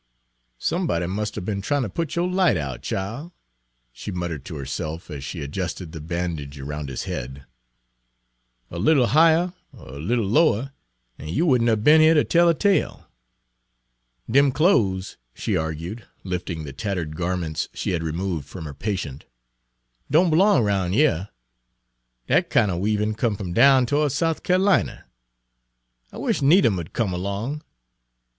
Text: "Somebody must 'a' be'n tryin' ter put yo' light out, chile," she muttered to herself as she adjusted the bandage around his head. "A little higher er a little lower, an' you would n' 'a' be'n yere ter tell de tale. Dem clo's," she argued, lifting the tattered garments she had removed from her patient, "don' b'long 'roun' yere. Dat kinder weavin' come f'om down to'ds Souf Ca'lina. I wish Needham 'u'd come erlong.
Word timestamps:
"Somebody 0.57 1.05
must 1.05 1.37
'a' 1.37 1.41
be'n 1.41 1.61
tryin' 1.61 1.83
ter 1.83 1.89
put 1.89 2.15
yo' 2.15 2.25
light 2.25 2.57
out, 2.57 2.81
chile," 2.81 3.29
she 3.93 4.09
muttered 4.09 4.43
to 4.45 4.55
herself 4.55 5.11
as 5.11 5.23
she 5.23 5.43
adjusted 5.43 5.91
the 5.91 6.01
bandage 6.01 6.59
around 6.59 6.89
his 6.89 7.03
head. 7.03 7.45
"A 8.71 8.79
little 8.79 9.05
higher 9.05 9.53
er 9.75 9.77
a 9.77 9.99
little 9.99 10.25
lower, 10.25 10.71
an' 11.19 11.27
you 11.27 11.45
would 11.45 11.61
n' 11.61 11.69
'a' 11.69 11.77
be'n 11.77 12.01
yere 12.01 12.15
ter 12.15 12.23
tell 12.23 12.47
de 12.47 12.55
tale. 12.57 13.05
Dem 14.27 14.51
clo's," 14.51 15.17
she 15.35 15.55
argued, 15.55 16.07
lifting 16.23 16.63
the 16.63 16.73
tattered 16.73 17.15
garments 17.15 17.69
she 17.75 17.91
had 17.91 18.01
removed 18.01 18.47
from 18.49 18.65
her 18.65 18.73
patient, 18.73 19.25
"don' 20.09 20.31
b'long 20.31 20.63
'roun' 20.63 20.93
yere. 20.93 21.27
Dat 22.25 22.49
kinder 22.49 22.75
weavin' 22.75 23.13
come 23.13 23.35
f'om 23.37 23.53
down 23.53 23.85
to'ds 23.85 24.15
Souf 24.15 24.41
Ca'lina. 24.41 25.05
I 26.11 26.17
wish 26.17 26.41
Needham 26.41 26.79
'u'd 26.79 26.91
come 26.91 27.13
erlong. 27.13 27.61